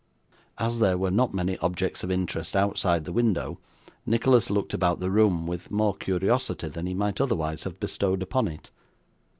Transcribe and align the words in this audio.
As 0.57 0.79
there 0.79 0.97
were 0.97 1.11
not 1.11 1.31
many 1.35 1.59
objects 1.59 2.03
of 2.03 2.09
interest 2.09 2.55
outside 2.55 3.05
the 3.05 3.13
window, 3.13 3.59
Nicholas 4.03 4.49
looked 4.49 4.73
about 4.73 4.99
the 4.99 5.11
room 5.11 5.45
with 5.45 5.69
more 5.69 5.95
curiosity 5.95 6.69
than 6.69 6.87
he 6.87 6.95
might 6.95 7.21
otherwise 7.21 7.65
have 7.65 7.79
bestowed 7.79 8.23
upon 8.23 8.47
it. 8.47 8.71